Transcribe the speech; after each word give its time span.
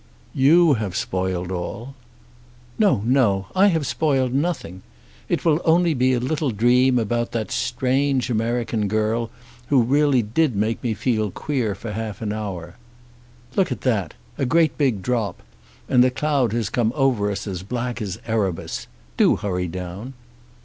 "You 0.33 0.73
have 0.79 0.95
spoiled 0.95 1.51
all." 1.51 1.93
"No, 2.79 3.03
no. 3.05 3.49
I 3.55 3.67
have 3.67 3.85
spoiled 3.85 4.33
nothing. 4.33 4.81
It 5.29 5.45
will 5.45 5.61
only 5.63 5.93
be 5.93 6.13
a 6.13 6.19
little 6.19 6.49
dream 6.49 6.97
about 6.97 7.33
'that 7.33 7.51
strange 7.51 8.27
American 8.31 8.87
girl, 8.87 9.29
who 9.67 9.83
really 9.83 10.23
did 10.23 10.55
make 10.55 10.81
me 10.83 10.95
feel 10.95 11.29
queer 11.29 11.75
for 11.75 11.91
half 11.91 12.19
an 12.23 12.33
hour.' 12.33 12.77
Look 13.55 13.71
at 13.71 13.81
that. 13.81 14.15
A 14.39 14.45
great 14.47 14.75
big 14.75 15.03
drop 15.03 15.43
and 15.87 16.03
the 16.03 16.09
cloud 16.09 16.51
has 16.51 16.71
come 16.71 16.91
over 16.95 17.29
us 17.29 17.45
as 17.45 17.61
black 17.61 18.01
as 18.01 18.17
Erebus. 18.25 18.87
Do 19.17 19.35
hurry 19.35 19.67
down." 19.67 20.15